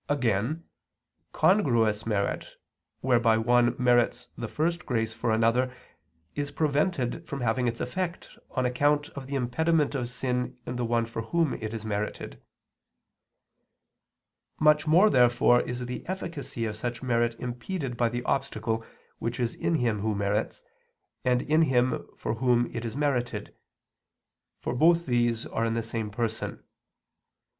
[0.09, 0.67] Again,
[1.31, 2.47] congruous merit,
[3.01, 5.71] whereby one merits the first grace for another,
[6.33, 10.85] is prevented from having its effect on account of the impediment of sin in the
[10.85, 12.41] one for whom it is merited.
[14.59, 18.83] Much more, therefore, is the efficacy of such merit impeded by the obstacle
[19.19, 20.63] which is in him who merits,
[21.23, 23.55] and in him for whom it is merited;
[24.61, 26.63] for both these are in the same person.